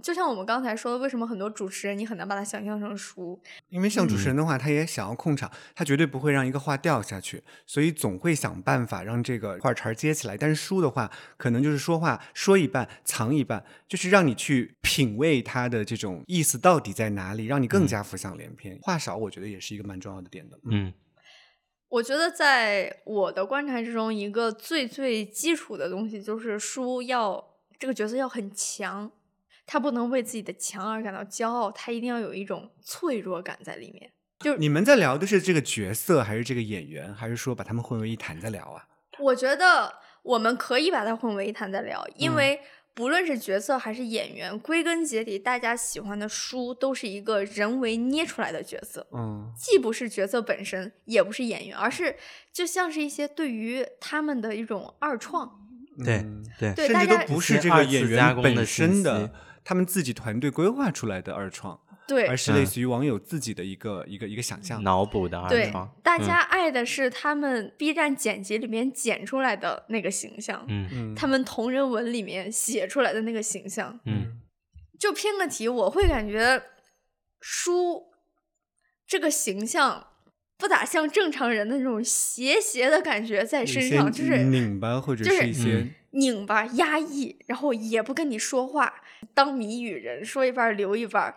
[0.00, 3.40] 就像我们刚才说的，为什么很多主持人你很难把他想象成书？
[3.68, 10.36] 因为像主持人的话，他也想要控场，他绝对不会让一个话掉下去，所以总会想办法让这个话茬儿接起来。
[10.36, 18.78] 但是书的话，可能就是说话说一半藏一半，就是让你去品味他的这种意思到底在哪里，让你更加浮想联翩。
[18.82, 20.56] 话少，我觉得也是一个蛮重要的点的。
[20.64, 20.94] 嗯，嗯，
[21.88, 27.44] 我觉得在我的观察之中，一个最最基础的东西就是书要
[27.78, 29.10] 这个角色要很强，
[29.66, 34.10] 他不能为自己的强而感到骄傲，他一定要有一种脆弱感在里面。
[34.40, 38.86] 就你们在聊的是这个角色，还是这个演员，还是说把他们混为一谈在聊啊？
[39.18, 42.60] 我觉得我们可以把它混为一谈再聊，因嗯为
[42.94, 52.16] 不论是角色还是演员，归根结底，大家喜欢的书都是一个人为捏出来的角色，嗯既不是角色本身，也不是演员，而是
[52.52, 55.58] 就像是一些对于他们的一种二创。
[56.02, 59.30] 对嗯对对甚至都不是这个演员本身的，
[59.64, 62.26] 他们自己团队规划出来的二创，对。
[62.26, 64.82] 而是类似于网友自己的一个一个一个想象。
[64.82, 70.88] 脑补的二对创，，大嗯家爱的是他们 B 站剪辑里面剪出来的那个形象，嗯。
[70.92, 74.00] 嗯，他们同人文里面写出来的那个形象。
[74.04, 74.40] 嗯。
[74.98, 76.62] 就偏个题，我会感觉
[77.40, 78.02] 书
[79.06, 80.08] 这个形象
[80.58, 89.02] 不咋像正常人的那种邪邪的感觉在身上，就是拧巴或者就是是一些嗯拧巴、压抑，然后也不跟你说话，
[89.34, 91.34] 当谜语人，说一半留一半。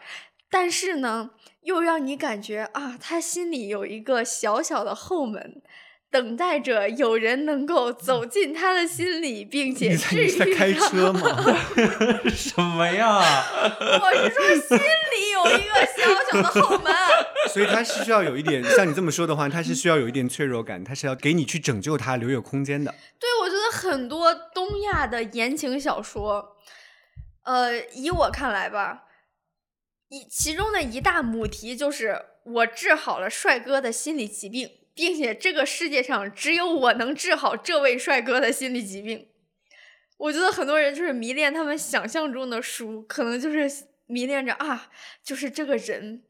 [0.49, 1.31] 但是呢，
[1.63, 5.61] 又让你感觉啊，他心里有一个小小的后门，
[6.11, 10.87] 等待着有人能够走进他的心里，并且你在治你在开愈他。
[10.87, 11.21] 车吗？
[12.29, 13.19] 什么呀？
[13.19, 16.93] 我是说，心里有一个小小的后门。
[17.51, 22.93] 所以他是需要有一点，像你这么说的话，他是需要有一点脆弱感，他是要给你去拯救他，留有空间的。
[23.19, 23.27] 对，
[23.73, 26.57] 很多东亚的言情小说，
[27.43, 29.05] 呃，以我看来吧，
[30.09, 39.29] 一其中的一大母题就是我治好了帅哥的心理疾病，并且这个世界上只有我能治好这位帅哥的心理疾病。
[40.17, 44.91] 我觉得很多人就是迷恋他们想象中的书，可能就是迷恋着啊，
[45.23, 46.23] 就是这个人。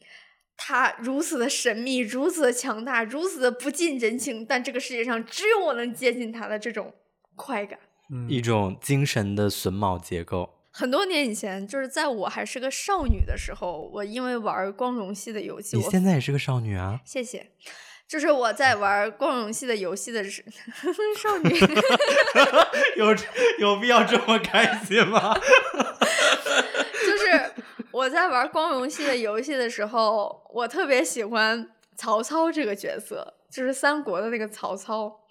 [0.56, 6.94] 他如此的神秘，如此的强大，如此的不近人情，但这个世界上只有我能接近他的这种
[7.36, 7.80] 快感。
[8.10, 10.50] 嗯一种精神的榫卯结构。
[10.72, 17.00] 很多年以前，就是在我还是个少女的时候，我因为玩光荣系的游戏，你我现在也是个少女啊？
[17.06, 17.52] 谢谢，
[18.08, 20.44] 就是我在玩光荣系的游戏的时，
[21.22, 21.58] 少女，
[22.98, 23.16] 有
[23.60, 25.34] 有必要这么开心吗？
[27.06, 27.52] 就是
[27.92, 35.22] 我在玩光荣系的游戏的时候，我特别喜欢曹操这个角色，就是三国的那个曹操。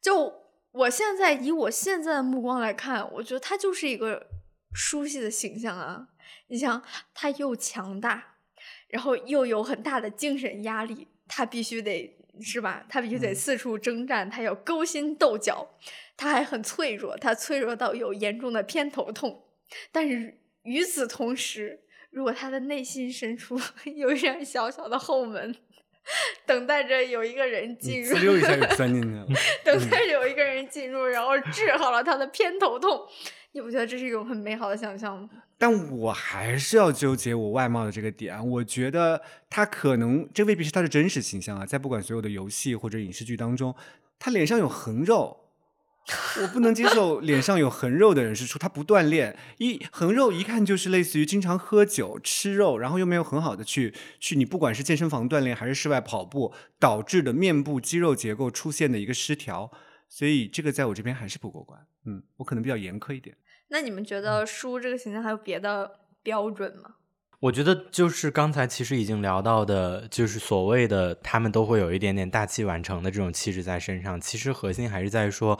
[0.00, 0.32] 就
[0.72, 4.28] 我现在以我现在的目光来看，我觉得他就是一个
[4.72, 6.08] 书系的形象啊。
[6.48, 8.36] 你想，他又强大，
[8.88, 12.84] 然后又有很大的精神压力，他必须得是吧？
[12.88, 15.78] 他必须得四处征战，他要勾心斗角，
[16.16, 19.44] 他还很脆弱，他脆弱到有严重的偏头痛。
[19.90, 23.60] 但是与此同时，如果他的内心深处
[23.94, 25.54] 有一扇小小的后门。
[26.46, 29.26] 等待着有一个人进入，滋溜一下就钻进去了。
[29.64, 33.00] 等待着有一个人进入，然后治好了他的偏头痛，
[33.52, 35.28] 你不觉得这是一种很美好的想象吗？
[35.58, 38.44] 但我还是要纠结我外貌的这个点。
[38.48, 43.74] 我觉得他可能这未必是他的真实形象啊，在不管所有的游戏或者影视剧当中，
[44.18, 45.38] 他脸上有横肉。
[46.42, 59.70] 我不能接受脸上有横肉的人是说他不锻炼，一横肉一看就是类似于经常喝酒吃肉，然后又没有很好的去去你不管是健身房锻炼还是室外跑步导致的面部肌肉结构出现的一个失调，
[60.08, 61.78] 所以这个在我这边还是不过关。
[62.04, 63.36] 嗯，我可能比较严苛一点。
[63.68, 66.96] 那你们觉得书这个形象还有别的标准吗？
[67.38, 75.58] 我觉得就是刚才其实已经聊到的，就是所谓的他们都会有一点点大器晚成的这种气质在身上，其实核心还是在说。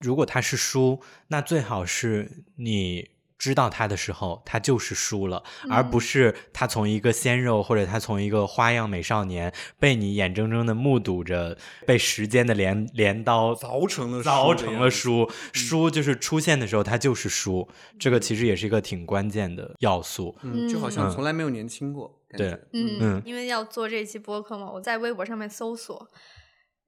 [0.00, 22.98] 如果他是输，那最好是你知道他的时候，他就是输了，而不是他从一个鲜肉或者他从一个花样美少年被你眼睁睁的目睹着被时间的镰镰刀凿成了凿成了输，输就是出现的时候他就是输，这个其实也是一个挺关键的要素，嗯，就好像从来没有年轻过，对，嗯。
[23.00, 26.08] 嗯，因为要做这期播客嘛，我在微博上面搜索。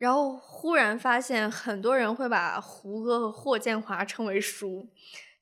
[0.01, 4.89] 然后忽然发现，很多人会把胡歌和霍建华称为“叔”，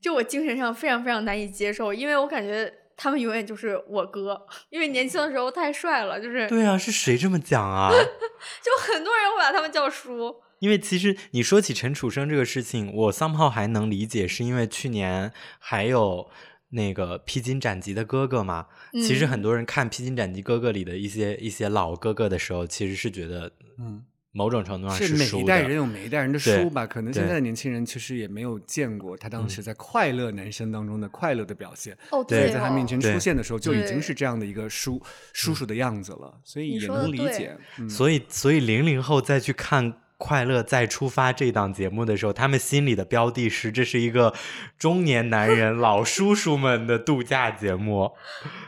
[0.02, 7.88] 就我精神上非常非常难以接受，因为我感觉他们永远就是我哥，因为年轻的时候太帅了，就是对啊，是谁这么讲啊？
[8.60, 10.34] 就很多人会把他们叫叔。
[10.58, 16.28] 因为其实你说起陈楚生这个事情，我 somehow 还能理解，是因为去年还有
[16.70, 18.66] 那个《披荆斩棘的哥哥》嘛。
[18.94, 24.04] 其实很多人看《披荆斩棘哥哥》里的一些一些老哥哥的时候，其实是觉得嗯。
[24.38, 31.98] 某种程度上是每一代人有每一代人的书吧，可能现在的年轻人其实也没有见过他当时在快乐男生当中的快乐的表现。
[32.12, 37.56] 哦，对，在他面前出现的时候就已经是这样的一个叔叔叔的样子了，所以也能理解。
[37.90, 44.32] 所以，所以零零后再去看《快乐再出发》这档节目的时候，他们心里的标的是这是一个
[44.78, 48.12] 中年男人 老叔叔们的度假节目，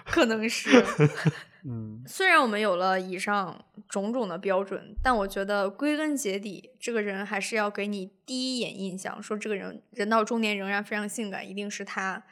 [0.05, 0.85] 可能是。
[1.65, 12.25] 嗯，虽然我们有了以上种种的标准，但我觉得归根结底，这个人还是要给你第一眼印象，说这个人人到中年仍然非常性感，一定是他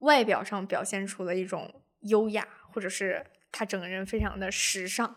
[0.00, 5.16] 外表上表现出了一种优雅，或者是他整个人非常的时尚，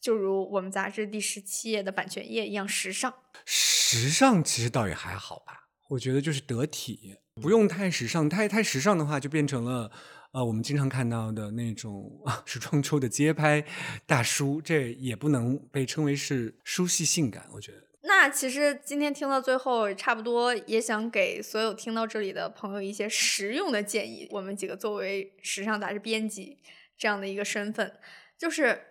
[0.00, 3.14] 就如我们杂志第十七页的版权页一样时尚。
[3.44, 9.92] 时尚其实倒也还好吧，我觉得就是得体，不用太时尚，太太时尚的话就变成了。
[10.34, 12.10] 呃，我们经常看到的那种
[12.44, 13.64] 时装周的街拍
[14.04, 17.84] 大叔，这也不能被称为是书系性感，我觉得。
[18.02, 24.26] 那其实今天听到最后，差不多也想给所有听到这里的朋友一些实用的建议。
[24.32, 26.58] 我们几个作为时尚杂志编辑
[26.98, 27.92] 这样的一个身份，
[28.36, 28.82] 就是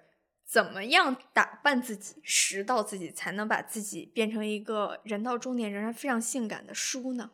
[0.48, 7.32] 怎么样打扮自己、拾到自己，才能把自己变成一个人到中年仍然非常性感的书呢？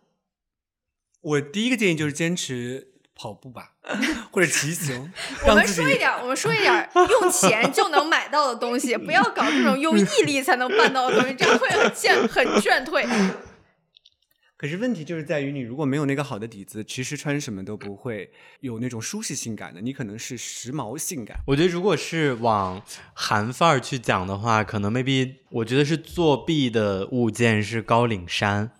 [1.21, 2.95] 我第一个建议就是坚持。
[3.19, 3.71] 跑步吧，
[4.31, 5.11] 或者骑行。
[5.45, 13.05] 我们说一点，我们说一点，用钱就能买到的东西，不要搞这种用毅力才能办到的东西，这样会很劝很劝退。
[14.55, 18.29] 可是问题就是在于，你如果没有那个好的底子，其实穿什么都不会
[18.61, 21.37] 有那种舒适性感的，你可能是时髦性感。
[21.47, 22.81] 我觉得，如果是往
[23.13, 28.71] 韩范儿去讲的话，可能 maybe 我觉得是作弊的物件是高领衫。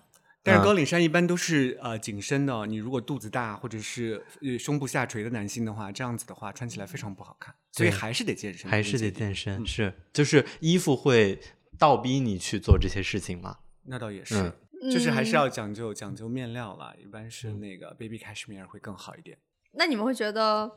[0.42, 4.24] 但是高领衫一般都是呃紧身的，你如果肚子大或者是
[4.58, 11.38] 胸部下垂的男性的话，这样子的话穿起来非常不好看，所以还是得健身，还是得健身，是就是衣服会
[11.78, 13.58] 倒逼你去做这些事情吗？
[13.84, 14.52] 那倒也是，
[14.90, 19.36] 就是还是要讲究讲究面料了，一般是那个 baby cashmere 会更好一点。
[19.72, 20.72] 那你们会觉得？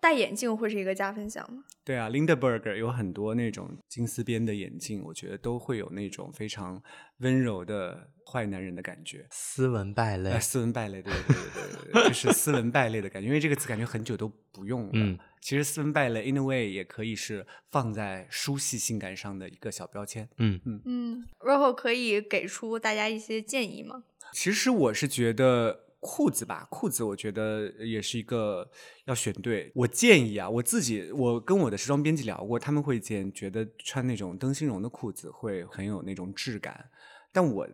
[0.00, 1.64] 戴眼镜会是一个加分项吗？
[1.84, 6.82] 对啊，Lindeberg 有很多那种金丝边的眼镜，我觉得都会有那种非常
[7.18, 9.26] 温柔的坏男人的感觉。
[9.30, 13.26] 斯文败类，斯文败类，对对对对，就是斯文败类的感觉。
[13.28, 14.90] 因为这个词感觉很久都不用了。
[14.92, 20.28] 嗯，其实斯文败类 in a way 也可以是放在书系性感上的一个小标签。
[20.36, 24.04] 嗯嗯嗯，Roho 可以给出大家一些建议吗？
[24.32, 25.87] 其实我是觉得。
[26.00, 28.70] 裤子吧，裤子我觉得也是一个
[29.06, 29.72] 要选对。
[29.74, 36.88] 我建议啊，我自己我跟我的时装编辑聊过，他们会建觉得穿那种灯芯绒的裤子会很有那种质感。
[37.32, 37.68] 但我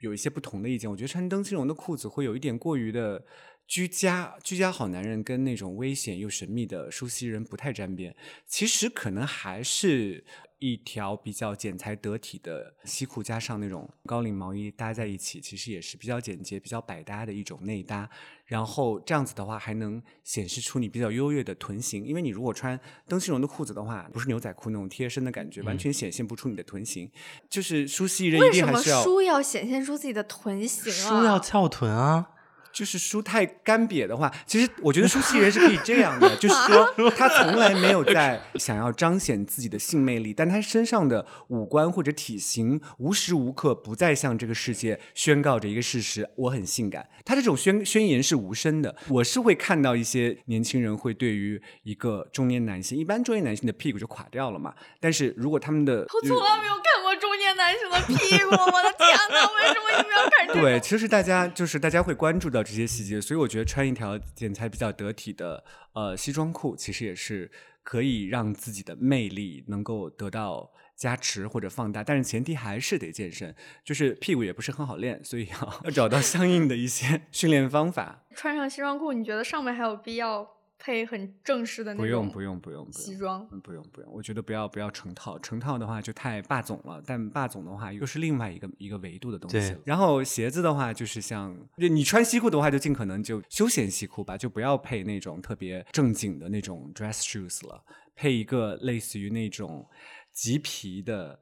[0.00, 0.90] 有一些不同的意见。
[0.90, 3.24] 我觉得穿灯芯绒的裤子会有一点过于的
[3.66, 8.14] 居家，居家好男人跟那种危险又神秘的熟悉人不太沾边。
[8.46, 10.24] 其实可能还是
[10.60, 18.08] 一条比较剪裁得体的西裤，加上那种高领毛衣搭在一起，其实也是比较简洁、比较百搭的一种内搭。
[18.44, 22.04] 然后这样子的话，还能显示出你比较优越的臀型。
[22.04, 27.10] 因为你如果穿灯芯绒的裤子的话，不是牛仔裤那种贴身的感觉，完全显现不出你的臀型。
[27.48, 31.20] 就是舒西人一为什么定还是要，书要显现出自己的臀型啊？
[31.20, 32.32] 书要翘臀啊，
[32.72, 47.08] 就是书太干瘪的话，其实我觉得舒西人是可以这样的，就是说 他从来没有在想要彰显自己的性魅力，但他身上的五官或者体型无时无刻不在向这个世界宣告着一个事实：我很性感。
[47.24, 48.94] 他这种宣宣言是无声的。
[49.08, 59.50] 我是会看到一些年轻人会对于一个中年男性，一般中年男性的屁股就垮掉了嘛，但是如果他们的我从来没有看过中年男性的屁股，我的天哪！
[59.56, 60.60] 为什么你们要看这个？
[60.60, 67.50] 对，其实大家就是大家会关注到这些细节，所以我觉得穿一条剪裁比较得体的呃西装裤，其实也是
[67.82, 78.24] 可以让自己的魅力能够得到加持或者放大，但是前提还是得健身，就是屁股也不是很好练，所以要 找到相应的一些训练方法。
[78.34, 80.46] 穿上西装裤，你觉得上面还有必要
[80.82, 82.06] 配很正式的那种？
[82.06, 82.92] 不用不用不用不用。
[82.92, 83.46] 西装。
[83.52, 89.78] 嗯，不用不用，我觉得不要不要成套，成套的话就太霸总了，但霸总的话又是另外一个一个维度的东西对。
[89.84, 97.84] 然后鞋子的话，就是像你穿西裤的话，就尽可能就休闲西裤吧，就不要配那种特别正经的那种 dress shoes 了，
[98.16, 99.86] 配一个类似于那种
[100.34, 101.38] 麂皮的。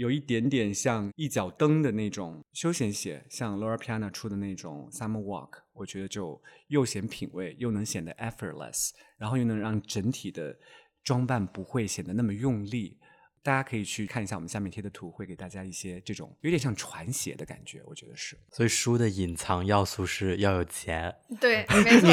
[0.00, 10.58] 有一点点像一脚蹬的那种休闲鞋，像 Laura Piana 出的那种 Summer Walk，我觉得就又显品味，又能显得 effortless，然后又能让整体的
[11.04, 12.96] 装扮不会显得那么用力。
[13.42, 18.36] 大家可以去看一下我们下面贴的图，会给大家一些这种有点像传鞋的感觉，我觉得是。
[18.52, 21.14] 所以书的隐藏要素是要有钱。
[21.40, 22.08] 对， 没错。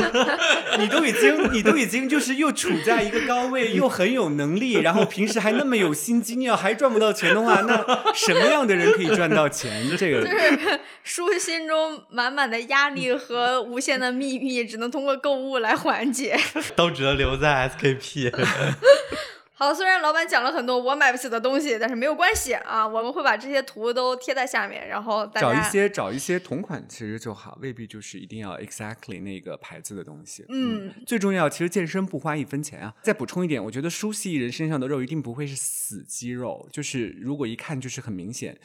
[0.78, 9.96] 你都已经，你都已经就是又处在一个高位，又很有能力，然后平时还那么有心机，你要还赚不到钱的话，那什么样的人可以赚到钱？
[9.96, 16.38] 这个就是 书心中满满的压力和无限的秘密，只能通过购物来缓解。
[16.76, 18.30] 都只能留在 SKP。
[19.60, 30.46] 好，虽然老板讲了很多我买不起的东西，但是没有关系啊，我们会把这些图都贴在下面，然后大家找一些找一些同款其实就好，未必就是一定要 exactly 那个牌子的东西。
[30.48, 32.94] 嗯，最重要，其实健身不花一分钱啊。
[33.02, 38.58] 再补充一点，我觉得舒系人身上的肉一定不会是死肌肉，就是如果一看就是很明显。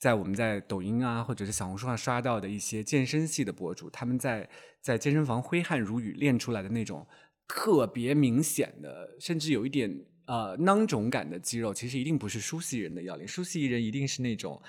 [0.00, 4.48] 在我们在抖音啊，或者是小红书上刷到的一些健身系的博主，他们在
[4.80, 7.06] 在健身房挥汗如雨练出来的那种
[7.46, 13.26] 特别明显的，甚至有一点呃囊肿感的肌肉，其实一定不是舒系人的要领。
[13.26, 14.62] 舒系人一定是那种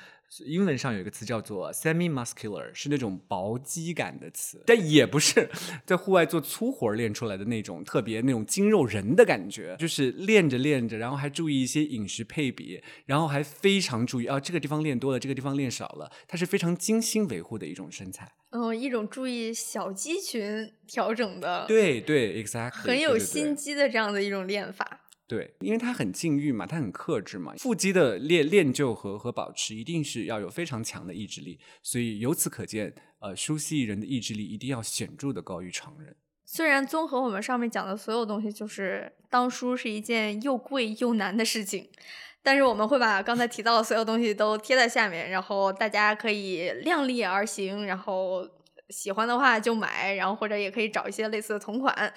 [0.48, 5.48] 英文上有一个词叫做 semi-muscular，是那种薄肌感的词，但也不是
[5.86, 18.32] 在户外做粗活练出来的那种特别那种筋肉人的感觉，就是练着练着，然后还注意一些饮食配比，然后还非常注意啊这个地方练多了，这个地方练少了，它是非常精心维护的一种身材。
[18.50, 25.01] 嗯，一种注意小肌群调整的，对对，exactly，很有心机的这样的一种练法。
[25.32, 36.14] 对，因为他很禁欲嘛，他很克制嘛，腹肌的练练就和和保持一定是要有非常强的意志力，所以由此可见，呃，舒系人的意志力一定要显著的高于常人。
[36.44, 41.90] 虽然综合我们上面讲的所有东西，就是当书是一件又贵又难的事情，
[42.44, 48.46] 但是我们会把刚才提到的所有东西都贴在下面，然后大家可以量力而行，然后
[48.90, 52.14] 喜欢的话就买，然后或者也可以找一些类似的同款。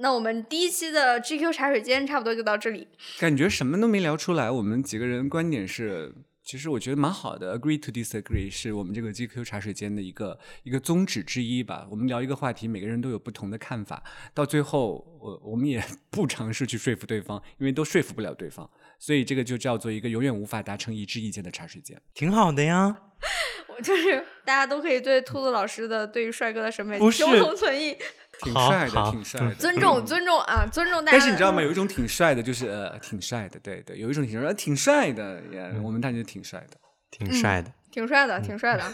[0.00, 2.88] 那我们第一期的 GQ 茶水间差不多就到这里。
[3.18, 11.86] 感觉什么都没聊出来，我们几个人观点是，其实我觉得蛮好的，agree to disagree 是我们这个 GQ 茶水间的一个一个宗旨之一吧。
[11.90, 22.00] 我们聊一个话题，每个人都有不同的看法，到最后我我们也 不尝试去说服对方，因为都说服不了对方，所以这个就叫做一个永远无法达成一致意见的茶水间。
[22.14, 23.02] 挺好的呀。
[23.68, 27.98] 我就是大家都可以对兔子老师的对于帅哥的审美不是求同存异，好
[28.42, 31.18] 挺帅的，挺帅的，尊重尊重啊，尊重大家。
[31.18, 31.62] 但是你知道吗？
[31.62, 36.76] 有一种挺帅的，就是呃，挺帅的，对对，有一种挺帅，挺帅的，也、我们大家挺帅的。
[37.10, 38.82] 挺帅的，挺帅的，挺帅的。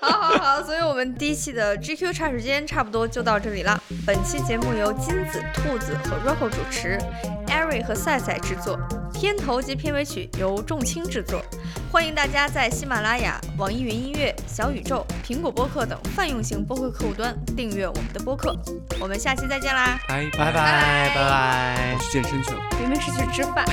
[0.00, 3.80] 好好好，所以我们第一期的 GQ 差时间差不多就到这里了。
[4.06, 6.98] 本期节目由金子、兔子和 Rocco 主持
[7.46, 8.78] ，Ari 和赛赛制作，
[9.14, 11.42] 片头及片尾曲由众卿制作。
[11.90, 18.54] 欢迎大家在喜马拉雅、网易云音乐、小宇宙、苹果播客等泛用型播客客户端订阅我们的播客。
[19.00, 19.98] 我们下期再见啦！
[20.08, 21.98] 拜拜拜拜拜我。
[22.00, 22.60] 去健身去了。
[22.78, 23.64] 明明是去吃饭。